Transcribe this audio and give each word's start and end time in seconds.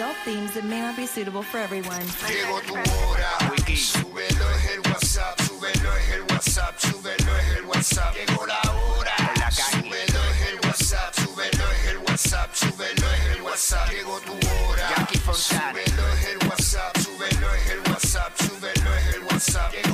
adult 0.00 0.16
themes 0.24 0.54
that 0.54 0.64
may 0.64 0.80
not 0.80 0.96
be 0.96 1.04
suitable 1.04 1.42
for 1.42 1.58
everyone. 1.58 2.00
Llegó 2.26 2.58
tu 2.62 2.72
hora. 2.72 3.28
Súbelo 3.76 4.50
es 4.56 4.70
el 4.70 4.80
WhatsApp, 4.80 5.40
súbelo 5.42 5.96
es 5.96 6.08
el 6.14 6.22
WhatsApp, 6.22 6.78
súbelo 6.78 7.36
es 7.36 7.56
el 7.58 7.64
WhatsApp. 7.66 8.14
Llegó 8.14 8.46
la 8.46 8.60
hora. 8.72 9.16
Súbelo 9.50 10.20
es 10.32 10.48
el 10.48 10.60
WhatsApp, 10.64 11.14
súbelo 11.14 11.64
es 11.72 11.86
el 11.88 11.98
WhatsApp, 11.98 12.54
súbelo 12.54 13.06
es 13.12 13.36
el 13.36 13.42
WhatsApp. 13.42 13.90
Llegó 13.90 14.20
tu 14.20 14.32
hora. 14.32 15.06
Súbelo 15.34 16.08
es 16.14 16.24
el 16.24 16.48
WhatsApp, 16.48 16.96
súbelo 16.96 17.54
es 17.54 17.70
el 17.70 17.80
WhatsApp, 17.90 18.32
súbelo 18.40 18.94
es 18.96 19.14
el 19.14 19.22
WhatsApp. 19.24 19.89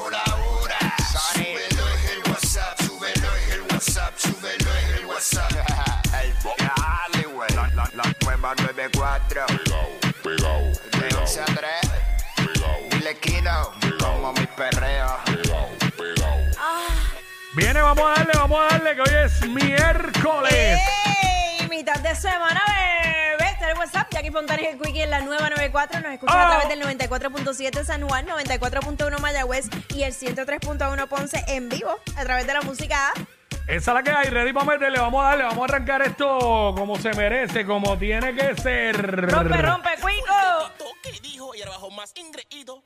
La 8.47 8.55
nueva 8.55 8.55
94. 8.55 9.47
Pegao, 10.23 10.63
De 11.01 11.17
11 11.17 11.41
a 11.41 11.45
3. 11.45 11.59
Dile 12.91 13.18
Kino. 13.18 13.73
Como 13.99 14.32
mi 14.35 14.46
perreo. 14.46 15.17
pegao, 15.25 15.68
pegao. 15.96 16.37
Viene, 17.57 17.81
vamos 17.81 18.04
a 18.04 18.14
darle, 18.21 18.32
vamos 18.35 18.61
a 18.61 18.75
darle, 18.75 18.95
que 18.95 19.01
hoy 19.01 19.25
es 19.25 19.40
miércoles. 19.49 20.79
¡Ey! 21.61 21.68
Mitad 21.68 21.99
de 22.01 22.14
semana, 22.14 22.63
bebé. 22.67 23.51
Está 23.51 23.71
el 23.71 23.79
WhatsApp. 23.79 24.09
Jackie 24.13 24.31
Fontana 24.31 24.63
y 24.63 24.67
el 24.67 24.79
Quickie 24.79 25.03
en 25.03 25.11
la 25.11 25.21
nueva 25.21 25.49
94. 25.51 26.01
Nos 26.01 26.13
escuchan 26.13 26.37
Oh. 26.37 26.43
a 26.43 26.49
través 26.51 26.68
del 26.68 26.81
94.7 26.82 27.85
San 27.85 28.07
Juan, 28.07 28.26
94.1 28.26 29.18
Mayagüez 29.18 29.67
y 29.95 30.03
el 30.03 30.13
103.1 30.13 31.07
Ponce 31.09 31.43
en 31.49 31.68
vivo 31.68 31.99
a 32.17 32.23
través 32.25 32.47
de 32.47 32.55
la 32.55 32.61
música. 32.62 33.12
Esa 33.66 33.91
es 33.91 33.94
la 33.94 34.02
que 34.02 34.11
hay, 34.11 34.28
ready 34.28 34.52
para 34.52 34.66
meterle, 34.66 35.00
vamos 35.00 35.25
a 35.25 35.28
darle, 35.28 35.44
vamos 35.44 35.61
a 35.61 35.75
arrancar 35.75 36.02
esto 36.02 36.72
como 36.77 36.97
se 36.98 37.12
merece, 37.14 37.66
como 37.66 37.98
tiene 37.98 38.33
que 38.34 38.55
ser. 38.55 38.97
Rompe, 39.28 39.61
rompe, 39.61 39.91
Quico. 39.97 40.89
que 41.02 41.20
dijo 41.20 41.52
y 41.55 41.62
abajo 41.62 41.91
más 41.91 42.12
ingreído. 42.16 42.84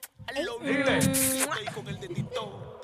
Dile. 0.62 1.00
Con 1.74 1.86
el 1.88 2.00
dedito. 2.00 2.80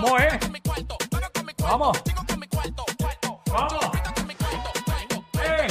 ¿Cómo 0.00 0.16
es? 0.16 0.32
Cuarto. 0.64 0.96
Vamos. 1.60 2.02
Vamos. 3.52 3.84
Eh. 5.42 5.66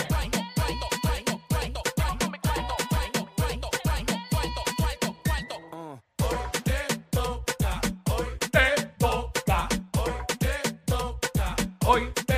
Te 6.61 6.97
toca. 7.09 7.81
Hoy 8.11 8.27
te 10.37 10.71
toca. 10.85 12.28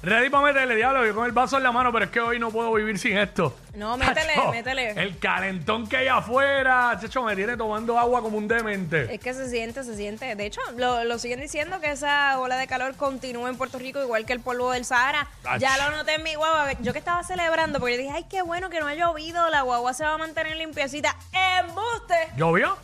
Ready 0.00 0.30
para 0.30 0.44
meterle, 0.44 0.76
diablo, 0.76 1.04
yo 1.04 1.12
con 1.12 1.26
el 1.26 1.32
vaso 1.32 1.56
en 1.56 1.64
la 1.64 1.72
mano, 1.72 1.92
pero 1.92 2.04
es 2.04 2.10
que 2.12 2.20
hoy 2.20 2.38
no 2.38 2.50
puedo 2.52 2.72
vivir 2.72 2.98
sin 3.00 3.18
esto. 3.18 3.56
No, 3.74 3.96
métele, 3.96 4.34
Tacho, 4.34 4.50
métele. 4.52 4.90
El 4.90 5.18
calentón 5.18 5.88
que 5.88 5.96
hay 5.96 6.06
afuera, 6.08 6.96
chacho, 7.00 7.22
me 7.24 7.34
tiene 7.34 7.56
tomando 7.56 7.98
agua 7.98 8.22
como 8.22 8.38
un 8.38 8.46
demente. 8.46 9.12
Es 9.12 9.18
que 9.20 9.34
se 9.34 9.48
siente, 9.50 9.82
se 9.82 9.96
siente. 9.96 10.36
De 10.36 10.46
hecho, 10.46 10.60
lo, 10.76 11.02
lo 11.02 11.18
siguen 11.18 11.40
diciendo 11.40 11.80
que 11.80 11.90
esa 11.90 12.38
ola 12.38 12.56
de 12.56 12.68
calor 12.68 12.94
continúa 12.94 13.48
en 13.48 13.56
Puerto 13.56 13.78
Rico 13.80 14.00
igual 14.00 14.24
que 14.24 14.34
el 14.34 14.40
polvo 14.40 14.70
del 14.70 14.84
Sahara. 14.84 15.26
Ach. 15.44 15.60
Ya 15.60 15.76
lo 15.78 15.96
noté 15.96 16.14
en 16.14 16.22
mi 16.22 16.36
guagua. 16.36 16.72
Yo 16.80 16.92
que 16.92 17.00
estaba 17.00 17.24
celebrando 17.24 17.80
porque 17.80 17.96
yo 17.96 18.02
dije, 18.02 18.12
ay, 18.14 18.26
qué 18.30 18.42
bueno 18.42 18.70
que 18.70 18.78
no 18.78 18.86
ha 18.86 18.94
llovido, 18.94 19.50
la 19.50 19.62
guagua 19.62 19.94
se 19.94 20.04
va 20.04 20.14
a 20.14 20.18
mantener 20.18 20.56
limpiecita. 20.56 21.16
¡Embuste! 21.32 22.14
¿Llovió? 22.36 22.76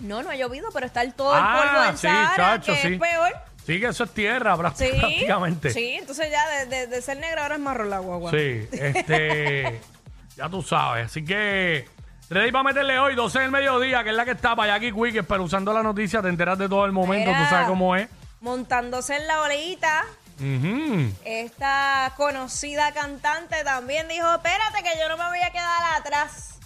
No, 0.00 0.22
no 0.22 0.30
ha 0.30 0.34
llovido, 0.36 0.68
pero 0.72 0.86
está 0.86 1.02
el 1.02 1.12
todo 1.14 1.34
el 1.36 1.42
Ah, 1.44 1.62
polvo 1.62 1.82
del 1.86 1.96
sí, 1.98 2.06
Sahara, 2.06 2.36
chacho, 2.60 2.72
que 2.74 2.78
sí. 2.80 2.94
es 2.94 3.00
peor. 3.00 3.32
Sí, 3.74 3.80
que 3.80 3.86
eso 3.86 4.04
es 4.04 4.10
tierra 4.10 4.56
prá- 4.56 4.74
Sí, 4.74 4.88
prácticamente. 4.98 5.70
sí, 5.70 5.94
entonces 5.98 6.28
ya 6.30 6.48
de, 6.48 6.66
de- 6.66 6.86
de 6.88 7.02
ser 7.02 7.18
negra 7.18 7.42
ahora 7.42 7.54
es 7.56 7.60
marrón 7.60 7.90
la 7.90 7.98
guagua. 8.00 8.30
Sí, 8.30 8.66
este. 8.72 9.80
ya 10.36 10.48
tú 10.48 10.62
sabes. 10.62 11.06
Así 11.06 11.24
que. 11.24 11.86
Ready 12.30 12.52
para 12.52 12.62
meterle 12.64 12.96
hoy, 12.98 13.16
12 13.16 13.40
del 13.40 13.50
mediodía, 13.50 14.04
que 14.04 14.10
es 14.10 14.16
la 14.16 14.24
que 14.24 14.30
está 14.32 14.54
para 14.54 14.78
Jackie 14.78 14.92
Quick, 14.92 15.24
pero 15.26 15.42
usando 15.42 15.72
la 15.72 15.82
noticia 15.82 16.22
te 16.22 16.28
enteras 16.28 16.56
de 16.58 16.68
todo 16.68 16.84
el 16.84 16.92
momento, 16.92 17.30
Mira. 17.30 17.42
tú 17.44 17.50
sabes 17.50 17.66
cómo 17.66 17.96
es. 17.96 18.08
Montándose 18.40 19.16
en 19.16 19.26
la 19.26 19.40
oleita, 19.42 20.04
Ujú. 20.38 21.12
esta 21.24 22.12
conocida 22.16 22.92
cantante 22.92 23.64
también 23.64 24.06
dijo, 24.06 24.32
espérate 24.32 24.82
que 24.84 24.96
yo 25.00 25.08
no 25.08 25.16
me 25.16 25.28
voy 25.28 25.40
a 25.42 25.50
quedar 25.50 25.96
atrás. 25.98 26.58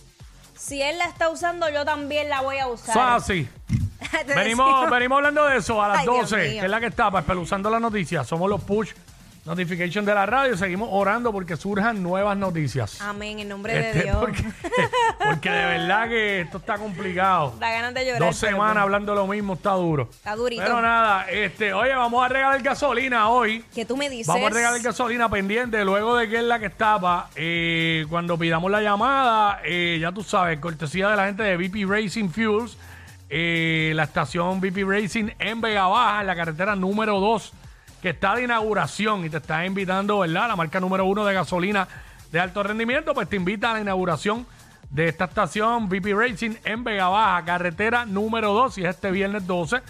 Si 0.54 0.82
él 0.82 0.98
la 0.98 1.06
está 1.06 1.30
usando, 1.30 1.68
yo 1.70 1.84
también 1.86 2.28
la 2.28 2.42
voy 2.42 2.58
a 2.58 2.66
usar. 2.68 2.90
Eso 2.90 3.00
es 3.16 3.22
así. 3.22 3.48
Te 4.26 4.34
Venimos, 4.34 4.66
decimos. 4.66 4.90
venimos 4.90 5.16
hablando 5.16 5.44
de 5.46 5.56
eso 5.58 5.82
a 5.82 5.88
las 5.88 5.98
Ay, 5.98 6.04
Dios 6.04 6.30
12, 6.30 6.36
mío. 6.36 6.60
que 6.60 6.64
es 6.66 6.70
la 6.70 6.80
que 6.80 6.86
está, 6.86 7.10
espeluzando 7.18 7.70
las 7.70 7.80
noticias. 7.80 8.26
Somos 8.26 8.48
los 8.48 8.62
push 8.62 8.90
notification 9.44 10.06
de 10.06 10.14
la 10.14 10.24
radio. 10.24 10.56
Seguimos 10.56 10.88
orando 10.90 11.30
porque 11.30 11.56
surjan 11.56 12.02
nuevas 12.02 12.34
noticias. 12.36 12.98
Amén, 13.02 13.40
en 13.40 13.48
nombre 13.50 13.78
Este, 13.78 13.98
de 13.98 14.04
Dios. 14.04 14.16
Porque, 14.18 14.42
porque 15.24 15.50
de 15.50 15.64
verdad 15.66 16.08
que 16.08 16.40
esto 16.42 16.56
está 16.58 16.78
complicado. 16.78 17.54
Da 17.60 17.70
ganas 17.70 17.92
de 17.92 18.06
llorar. 18.06 18.20
Dos 18.20 18.38
pero 18.40 18.52
semanas 18.52 18.68
bueno. 18.74 18.80
hablando 18.80 19.14
lo 19.14 19.26
mismo, 19.26 19.52
está 19.54 19.72
duro. 19.72 20.08
Está 20.10 20.34
durito. 20.34 20.62
Pero 20.62 20.80
nada, 20.80 21.28
este, 21.30 21.74
oye, 21.74 21.94
vamos 21.94 22.24
a 22.24 22.28
regalar 22.28 22.62
gasolina 22.62 23.28
hoy. 23.28 23.62
¿Qué 23.74 23.84
tú 23.84 23.98
me 23.98 24.08
dices? 24.08 24.28
Vamos 24.28 24.50
a 24.50 24.54
regalar 24.54 24.80
gasolina 24.80 25.28
pendiente 25.28 25.84
luego 25.84 26.16
de 26.16 26.26
que 26.28 26.36
es 26.38 26.44
la 26.44 26.58
que 26.58 26.66
estaba. 26.66 27.28
eh, 27.36 28.06
cuando 28.08 28.38
pidamos 28.38 28.70
la 28.70 28.80
llamada, 28.80 29.60
eh, 29.64 29.98
ya 30.00 30.10
tú 30.12 30.22
sabes, 30.22 30.58
cortesía 30.58 31.10
de 31.10 31.16
la 31.16 31.26
gente 31.26 31.42
de 31.42 31.56
VP 31.58 31.84
Racing 31.86 32.30
Fuels, 32.30 32.78
eh, 33.28 33.92
la 33.94 34.04
estación 34.04 34.60
VP 34.60 34.84
Racing 34.84 35.30
en 35.38 35.60
Vega 35.60 35.86
Baja, 35.86 36.20
en 36.20 36.26
la 36.26 36.36
carretera 36.36 36.76
número 36.76 37.20
2, 37.20 37.52
que 38.02 38.10
está 38.10 38.34
de 38.34 38.44
inauguración 38.44 39.24
y 39.24 39.30
te 39.30 39.38
está 39.38 39.64
invitando, 39.64 40.18
¿verdad? 40.20 40.48
La 40.48 40.56
marca 40.56 40.80
número 40.80 41.06
uno 41.06 41.24
de 41.24 41.34
gasolina 41.34 41.88
de 42.30 42.40
alto 42.40 42.62
rendimiento, 42.62 43.14
pues 43.14 43.28
te 43.28 43.36
invita 43.36 43.70
a 43.70 43.74
la 43.74 43.80
inauguración 43.80 44.46
de 44.90 45.08
esta 45.08 45.24
estación 45.24 45.88
VP 45.88 46.14
Racing 46.14 46.52
en 46.64 46.84
Vega 46.84 47.08
Baja, 47.08 47.44
carretera 47.44 48.04
número 48.04 48.52
2, 48.52 48.78
y 48.78 48.82
es 48.82 48.90
este 48.90 49.10
viernes 49.10 49.46
12. 49.46 49.80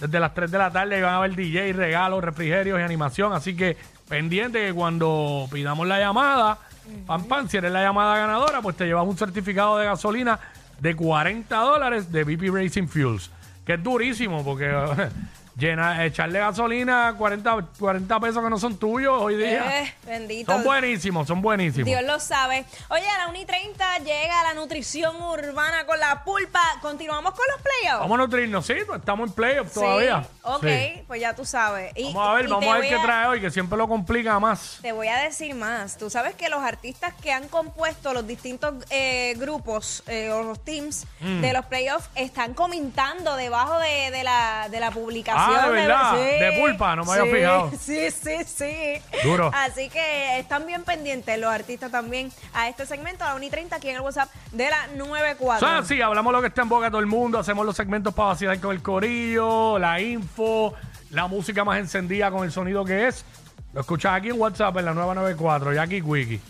Desde 0.00 0.20
las 0.20 0.32
3 0.32 0.50
de 0.50 0.58
la 0.58 0.70
tarde 0.70 1.00
van 1.02 1.14
a 1.14 1.16
haber 1.18 1.34
DJ, 1.34 1.72
regalos, 1.72 2.22
refrigerios 2.22 2.78
y 2.78 2.82
animación. 2.82 3.32
Así 3.32 3.56
que 3.56 3.76
pendiente 4.08 4.66
que 4.66 4.72
cuando 4.72 5.48
pidamos 5.52 5.86
la 5.86 5.98
llamada, 5.98 6.58
pam, 7.06 7.24
pam, 7.24 7.48
si 7.48 7.56
eres 7.56 7.72
la 7.72 7.82
llamada 7.82 8.16
ganadora, 8.16 8.62
pues 8.62 8.76
te 8.76 8.86
llevas 8.86 9.06
un 9.06 9.18
certificado 9.18 9.76
de 9.78 9.86
gasolina 9.86 10.38
de 10.80 10.94
40 10.94 11.56
dólares 11.56 12.12
de 12.12 12.24
VP 12.24 12.50
Racing 12.50 12.86
Fuels. 12.86 13.30
Que 13.64 13.74
es 13.74 13.82
durísimo 13.82 14.44
porque 14.44 14.70
llena, 15.58 16.04
echarle 16.04 16.38
gasolina 16.38 17.08
a 17.08 17.14
40, 17.14 17.66
40 17.78 18.20
pesos 18.20 18.42
que 18.44 18.50
no 18.50 18.58
son 18.58 18.76
tuyos 18.78 19.20
hoy 19.20 19.36
día. 19.36 19.82
Eh, 19.82 19.94
bendito. 20.06 20.52
son 20.52 20.62
buenísimos, 20.64 21.26
son 21.26 21.42
buenísimos. 21.42 21.86
Dios 21.86 22.02
lo 22.04 22.20
sabe. 22.20 22.64
Oye, 22.88 23.08
a 23.08 23.18
la 23.18 23.28
1 23.28 23.38
y 23.40 23.44
30 23.44 23.98
llega 23.98 24.42
la 24.44 24.54
nutrición 24.54 25.16
urbana 25.20 25.84
con 25.86 25.98
la 25.98 26.22
pulpa. 26.24 26.60
Continuamos 26.80 27.32
con 27.32 27.44
los 27.52 27.60
playoffs. 27.62 28.00
Vamos 28.00 28.18
a 28.18 28.22
nutrirnos, 28.22 28.66
sí, 28.66 28.74
estamos 28.94 29.28
en 29.28 29.34
playoffs 29.34 29.72
Sí, 29.72 29.80
todavía. 29.80 30.24
Ok, 30.42 30.62
Sí. 30.64 31.02
pues 31.06 31.20
ya 31.20 31.34
tú 31.34 31.44
sabes. 31.44 31.92
Y- 31.96 32.12
Vamos 32.14 32.28
a 32.28 32.34
ver, 32.34 32.48
vamos 32.48 32.66
a 32.74 32.78
ver 32.78 32.88
qué 32.88 32.96
trae 33.02 33.26
hoy, 33.26 33.40
que 33.40 33.50
siempre 33.50 33.76
lo 33.76 33.88
complica 33.88 34.38
más. 34.38 34.78
Te 34.80 34.92
voy 34.92 35.08
a 35.08 35.16
decir 35.18 35.54
más. 35.54 35.98
Tú 35.98 36.08
sabes 36.08 36.34
que 36.36 36.48
los 36.48 36.62
artistas 36.62 37.12
que 37.20 37.32
han 37.32 37.48
compuesto 37.48 38.14
los 38.14 38.26
distintos 38.26 38.74
eh, 38.90 39.34
grupos 39.36 40.02
eh, 40.06 40.30
o 40.30 40.42
los 40.44 40.64
teams 40.64 41.06
Mm. 41.20 41.40
de 41.40 41.52
los 41.52 41.66
playoffs 41.66 42.08
están 42.14 42.54
comentando 42.54 43.34
debajo 43.36 43.78
de, 43.80 44.10
de 44.12 44.22
la, 44.22 44.68
de 44.70 44.78
la 44.80 44.90
publicación. 44.92 45.44
Ah, 45.47 45.47
¿de 45.50 45.70
verdad? 45.70 46.12
Sí, 46.14 46.44
De 46.44 46.52
pulpa, 46.60 46.96
no 46.96 47.04
me 47.04 47.12
había 47.12 47.24
sí, 47.24 47.30
fijado. 47.30 47.70
Sí, 47.80 48.10
sí, 48.10 48.36
sí. 48.44 49.18
Duro. 49.24 49.50
Así 49.54 49.88
que 49.88 50.38
están 50.38 50.66
bien 50.66 50.84
pendientes 50.84 51.38
los 51.38 51.50
artistas 51.52 51.90
también 51.90 52.30
a 52.54 52.68
este 52.68 52.86
segmento, 52.86 53.24
a 53.24 53.28
la 53.28 53.34
1 53.36 53.44
y 53.44 53.50
30 53.50 53.76
aquí 53.76 53.88
en 53.88 53.96
el 53.96 54.00
WhatsApp 54.02 54.30
de 54.52 54.70
la 54.70 54.86
94. 54.96 55.66
O 55.66 55.70
sea, 55.70 55.82
sí, 55.84 56.00
hablamos 56.00 56.32
lo 56.32 56.40
que 56.40 56.48
está 56.48 56.62
en 56.62 56.68
boca 56.68 56.86
de 56.86 56.90
todo 56.90 57.00
el 57.00 57.06
mundo, 57.06 57.38
hacemos 57.38 57.64
los 57.64 57.76
segmentos 57.76 58.14
para 58.14 58.28
vacilar 58.30 58.60
con 58.60 58.74
el 58.74 58.82
corillo, 58.82 59.78
la 59.78 60.00
info, 60.00 60.74
la 61.10 61.26
música 61.26 61.64
más 61.64 61.78
encendida 61.78 62.30
con 62.30 62.44
el 62.44 62.52
sonido 62.52 62.84
que 62.84 63.08
es. 63.08 63.24
Lo 63.72 63.80
escuchas 63.80 64.14
aquí 64.14 64.28
en 64.28 64.40
WhatsApp 64.40 64.76
en 64.78 64.84
la 64.86 64.94
nueva 64.94 65.14
94, 65.14 65.72
Jackie 65.74 66.02
Quickie. 66.02 66.40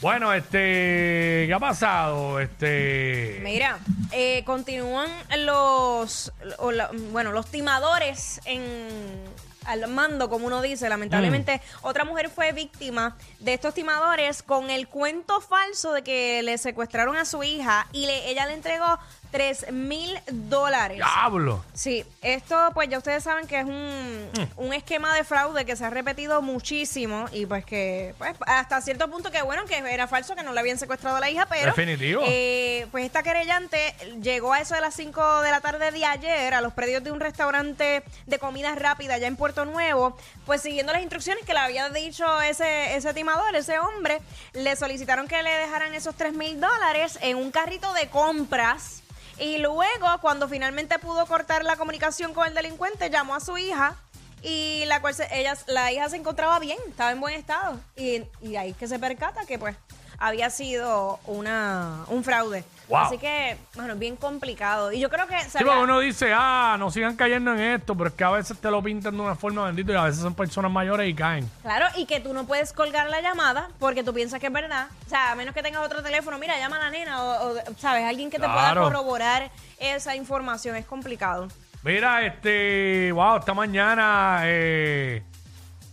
Bueno, 0.00 0.32
este, 0.34 1.44
¿qué 1.48 1.52
ha 1.54 1.58
pasado? 1.58 2.38
Este, 2.38 3.40
Mira, 3.42 3.78
eh, 4.12 4.42
continúan 4.44 5.08
los, 5.38 6.32
o 6.58 6.70
la- 6.70 6.90
bueno, 7.12 7.32
los 7.32 7.46
timadores 7.46 8.40
en 8.44 9.24
al 9.64 9.88
mando, 9.88 10.28
como 10.28 10.46
uno 10.46 10.62
dice. 10.62 10.88
Lamentablemente, 10.88 11.60
otra 11.82 12.04
mujer 12.04 12.28
fue 12.30 12.52
víctima 12.52 13.16
de 13.40 13.54
estos 13.54 13.74
timadores 13.74 14.44
con 14.44 14.70
el 14.70 14.86
cuento 14.86 15.40
falso 15.40 15.92
de 15.92 16.02
que 16.04 16.40
le 16.44 16.56
secuestraron 16.56 17.16
a 17.16 17.24
su 17.24 17.42
hija 17.42 17.88
y 17.92 18.06
le- 18.06 18.30
ella 18.30 18.46
le 18.46 18.52
entregó 18.52 18.96
3 19.30 19.72
mil 19.72 20.18
dólares. 20.30 20.96
diablo. 20.98 21.64
Sí, 21.74 22.04
esto 22.22 22.70
pues 22.74 22.88
ya 22.88 22.98
ustedes 22.98 23.22
saben 23.24 23.46
que 23.46 23.60
es 23.60 23.64
un, 23.64 24.16
Mm. 24.36 24.48
un 24.58 24.72
esquema 24.72 25.14
de 25.14 25.24
fraude 25.24 25.64
que 25.64 25.76
se 25.76 25.84
ha 25.84 25.90
repetido 25.90 26.42
muchísimo 26.42 27.26
y 27.32 27.46
pues 27.46 27.64
que 27.64 28.14
pues 28.18 28.34
hasta 28.46 28.80
cierto 28.80 29.08
punto 29.10 29.30
que 29.30 29.40
bueno 29.42 29.64
que 29.66 29.76
era 29.78 30.06
falso 30.06 30.34
que 30.34 30.42
no 30.42 30.52
le 30.52 30.60
habían 30.60 30.78
secuestrado 30.78 31.16
a 31.16 31.20
la 31.20 31.30
hija, 31.30 31.46
pero 31.46 31.66
Definitivo. 31.66 32.22
eh, 32.26 32.86
pues 32.90 33.04
esta 33.06 33.22
querellante 33.22 33.94
llegó 34.20 34.52
a 34.52 34.60
eso 34.60 34.74
de 34.74 34.80
las 34.80 34.94
5 34.94 35.42
de 35.42 35.50
la 35.50 35.60
tarde 35.60 35.90
de 35.90 36.04
ayer 36.04 36.54
a 36.54 36.60
los 36.60 36.72
predios 36.72 37.02
de 37.04 37.12
un 37.12 37.20
restaurante 37.20 38.02
de 38.26 38.38
comida 38.38 38.74
rápida 38.74 39.14
allá 39.14 39.26
en 39.26 39.36
Puerto 39.36 39.64
Nuevo, 39.64 40.16
pues 40.44 40.62
siguiendo 40.62 40.92
las 40.92 41.02
instrucciones 41.02 41.44
que 41.44 41.52
le 41.52 41.60
había 41.60 41.88
dicho 41.90 42.40
ese, 42.42 42.96
ese 42.96 43.14
timador, 43.14 43.54
ese 43.56 43.78
hombre, 43.78 44.20
le 44.52 44.74
solicitaron 44.76 45.28
que 45.28 45.42
le 45.42 45.50
dejaran 45.50 45.94
esos 45.94 46.14
3 46.16 46.32
mil 46.34 46.60
dólares 46.60 47.18
en 47.22 47.36
un 47.36 47.50
carrito 47.50 47.92
de 47.94 48.08
compras. 48.08 49.02
Y 49.38 49.58
luego, 49.58 50.06
cuando 50.20 50.48
finalmente 50.48 50.98
pudo 50.98 51.26
cortar 51.26 51.64
la 51.64 51.76
comunicación 51.76 52.32
con 52.32 52.46
el 52.46 52.54
delincuente, 52.54 53.10
llamó 53.10 53.34
a 53.34 53.40
su 53.40 53.58
hija 53.58 53.94
y 54.42 54.84
la 54.86 55.00
cual 55.00 55.14
se- 55.14 55.28
ella, 55.38 55.56
la 55.66 55.92
hija 55.92 56.08
se 56.08 56.16
encontraba 56.16 56.58
bien, 56.58 56.78
estaba 56.88 57.10
en 57.12 57.20
buen 57.20 57.34
estado. 57.34 57.78
Y, 57.96 58.22
y 58.40 58.56
ahí 58.56 58.72
que 58.72 58.88
se 58.88 58.98
percata 58.98 59.44
que 59.44 59.58
pues 59.58 59.76
había 60.18 60.50
sido 60.50 61.18
una 61.26 62.04
un 62.08 62.24
fraude. 62.24 62.64
Wow. 62.88 62.98
Así 62.98 63.18
que, 63.18 63.56
bueno, 63.74 63.96
bien 63.96 64.14
complicado. 64.14 64.92
Y 64.92 65.00
yo 65.00 65.10
creo 65.10 65.26
que... 65.26 65.38
Sí, 65.40 65.64
uno 65.64 65.98
dice, 65.98 66.32
ah, 66.32 66.76
no 66.78 66.90
sigan 66.92 67.16
cayendo 67.16 67.52
en 67.52 67.60
esto, 67.60 67.96
pero 67.96 68.10
es 68.10 68.14
que 68.14 68.22
a 68.22 68.30
veces 68.30 68.58
te 68.58 68.70
lo 68.70 68.80
pintan 68.80 69.16
de 69.16 69.22
una 69.22 69.34
forma 69.34 69.64
bendita 69.64 69.92
y 69.92 69.96
a 69.96 70.04
veces 70.04 70.22
son 70.22 70.34
personas 70.34 70.70
mayores 70.70 71.08
y 71.08 71.14
caen. 71.14 71.50
Claro, 71.62 71.86
y 71.96 72.06
que 72.06 72.20
tú 72.20 72.32
no 72.32 72.46
puedes 72.46 72.72
colgar 72.72 73.10
la 73.10 73.20
llamada 73.20 73.70
porque 73.80 74.04
tú 74.04 74.14
piensas 74.14 74.38
que 74.38 74.46
es 74.46 74.52
verdad. 74.52 74.86
O 75.04 75.08
sea, 75.08 75.32
a 75.32 75.34
menos 75.34 75.52
que 75.52 75.64
tengas 75.64 75.84
otro 75.84 76.02
teléfono, 76.02 76.38
mira, 76.38 76.58
llama 76.58 76.76
a 76.76 76.84
la 76.84 76.90
nena 76.90 77.22
o, 77.24 77.50
o, 77.50 77.54
¿sabes? 77.76 78.04
Alguien 78.04 78.30
que 78.30 78.38
te 78.38 78.46
pueda 78.46 78.74
corroborar 78.74 79.50
esa 79.78 80.14
información. 80.14 80.76
Es 80.76 80.86
complicado. 80.86 81.48
Mira, 81.82 82.24
este, 82.24 83.12
wow, 83.12 83.38
esta 83.38 83.54
mañana 83.54 84.40
eh, 84.44 85.22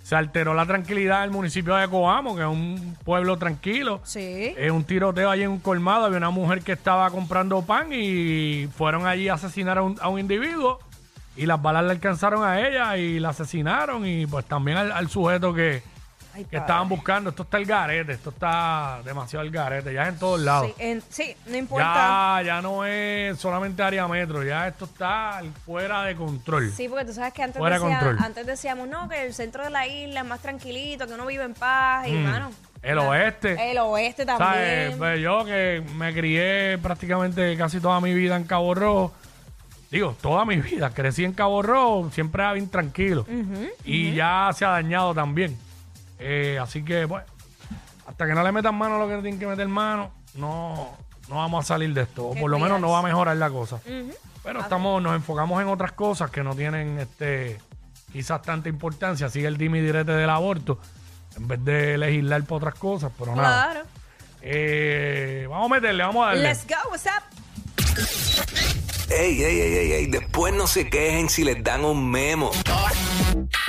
se 0.04 0.18
alteró 0.18 0.54
la 0.54 0.66
tranquilidad 0.66 1.22
del 1.22 1.32
municipio 1.32 1.76
de 1.76 1.88
Coamo, 1.88 2.36
que 2.36 2.42
es 2.42 2.48
un 2.48 2.98
pueblo 3.06 3.38
tranquilo. 3.38 4.02
Sí. 4.04 4.54
Es 4.58 4.70
un 4.70 4.84
tiroteo 4.84 5.30
allí 5.30 5.44
en 5.44 5.50
un 5.50 5.60
colmado. 5.60 6.06
Había 6.06 6.18
una 6.18 6.30
mujer 6.30 6.62
que 6.62 6.74
estaba 6.74 7.10
comprando 7.10 7.62
pan 7.62 7.88
y 7.94 8.68
fueron 8.76 9.08
allí 9.08 9.30
a 9.30 9.36
asesinar 9.36 9.78
a 9.78 9.82
un, 9.82 9.98
a 10.02 10.10
un 10.10 10.20
individuo. 10.20 10.80
Y 11.38 11.46
las 11.46 11.62
balas 11.62 11.86
le 11.86 11.92
alcanzaron 11.92 12.44
a 12.44 12.68
ella 12.68 12.98
y 12.98 13.20
la 13.20 13.30
asesinaron. 13.30 14.06
Y 14.06 14.28
pues 14.28 14.44
también 14.46 14.78
al, 14.78 14.92
al 14.92 15.10
sujeto 15.10 15.54
que, 15.54 15.82
Ay, 16.34 16.44
que 16.46 16.50
padre. 16.52 16.58
estaban 16.60 16.90
buscando. 16.90 17.30
Esto 17.30 17.44
está 17.44 17.58
el 17.58 17.66
garete, 17.66 18.14
esto 18.14 18.32
está 18.32 19.02
demasiado 19.06 19.46
el 19.46 19.52
garete. 19.52 19.94
Ya 19.94 20.04
es 20.04 20.10
en 20.10 20.18
todos 20.20 20.40
lados. 20.40 20.68
Sí, 20.68 20.74
en- 20.80 21.04
sí, 21.10 21.36
no 21.46 21.58
importa. 21.58 22.40
Ya, 22.40 22.42
ya 22.48 22.62
no 22.62 22.86
es 22.86 23.38
solamente 23.40 23.84
área 23.84 24.08
metro, 24.08 24.44
ya 24.44 24.68
esto 24.68 24.86
está 24.86 25.42
fuera 25.66 26.04
de 26.04 26.16
control. 26.16 26.72
Sí, 26.72 26.88
porque 26.90 27.06
tú 27.06 27.14
sabes 27.14 27.34
que 27.34 27.44
antes, 27.44 27.60
Fuera 27.60 27.78
de 27.78 27.84
decía- 27.86 28.00
control. 28.00 28.26
antes 28.26 28.46
decíamos, 28.48 28.88
no, 28.88 29.08
que 29.08 29.26
el 29.26 29.34
centro 29.34 29.64
de 29.64 29.70
la 29.70 29.86
isla 29.88 30.22
es 30.22 30.26
más 30.28 30.40
tranquilito, 30.42 31.06
que 31.08 31.14
uno 31.14 31.26
vive 31.26 31.44
en 31.44 31.54
paz. 31.54 32.08
Y, 32.08 32.12
Mm. 32.14 32.24
mano, 32.24 32.52
El 32.82 32.98
oeste. 32.98 33.72
El 33.72 33.78
oeste 33.78 34.26
¿Sabes? 34.26 34.40
también. 34.40 34.98
Pues 34.98 35.20
yo 35.22 35.46
que 35.46 35.82
me 35.96 36.14
crié 36.14 36.78
prácticamente 36.80 37.56
casi 37.58 37.80
toda 37.80 38.02
mi 38.02 38.14
vida 38.14 38.36
en 38.36 38.44
Cabo 38.44 38.76
Rojo, 38.76 39.14
digo, 39.90 40.18
toda 40.22 40.44
mi 40.44 40.58
vida, 40.58 40.90
crecí 40.90 41.24
en 41.24 41.32
Cabo 41.32 41.62
Rojo, 41.62 42.10
siempre 42.12 42.44
era 42.44 42.52
bien 42.54 42.68
tranquilo. 42.70 43.26
y 43.86 44.14
ya 44.16 44.50
se 44.54 44.66
ha 44.66 44.70
dañado 44.70 45.14
también. 45.14 45.58
Eh, 46.20 46.60
así 46.62 46.84
que, 46.84 47.08
pues, 47.08 47.24
hasta 48.08 48.28
que 48.28 48.34
no 48.34 48.44
le 48.44 48.52
metan 48.52 48.76
mano 48.76 48.96
a 48.96 49.00
lo 49.00 49.08
que 49.08 49.16
tienen 49.22 49.40
que 49.40 49.48
meter 49.48 49.68
mano, 49.68 50.12
no, 50.36 50.96
no 51.30 51.36
vamos 51.36 51.66
a 51.66 51.68
salir 51.68 51.94
de 51.94 52.04
esto. 52.04 52.28
O 52.28 52.36
por 52.36 52.50
lo 52.50 52.60
menos 52.60 52.80
no 52.80 52.92
va 52.92 53.00
a 53.00 53.04
mejorar 53.04 53.38
la 53.38 53.50
cosa. 53.50 53.80
Pero 54.44 54.60
estamos, 54.60 55.02
nos 55.02 55.16
enfocamos 55.16 55.62
en 55.62 55.70
otras 55.70 55.94
cosas 55.94 56.30
que 56.30 56.44
no 56.44 56.56
tienen 56.56 57.00
este 57.00 57.60
quizás 58.12 58.42
tanta 58.42 58.70
importancia. 58.70 59.30
Sigue 59.30 59.48
el 59.48 59.58
dimi 59.58 59.82
direte 59.82 60.12
del 60.12 60.30
aborto, 60.30 60.80
en 61.36 61.48
vez 61.48 61.64
de 61.64 61.98
legislar 61.98 62.44
por 62.44 62.58
otras 62.58 62.76
cosas, 62.76 63.12
pero 63.18 63.36
nada. 63.36 63.72
Claro. 63.72 63.86
Eh, 64.42 65.48
vamos 65.50 65.72
a 65.72 65.76
meterle, 65.76 66.04
vamos 66.04 66.24
a 66.24 66.28
darle. 66.28 66.44
Let's 66.44 66.66
go, 66.68 66.76
what's 66.92 67.06
up? 67.06 67.24
Ey, 69.10 69.44
ey, 69.44 69.60
ey, 69.60 69.74
ey, 69.76 69.92
ey, 69.94 70.08
después 70.08 70.54
no 70.54 70.68
se 70.68 70.90
quejen 70.90 71.30
si 71.30 71.44
les 71.44 71.64
dan 71.64 71.86
un 71.86 72.10
memo. 72.10 72.52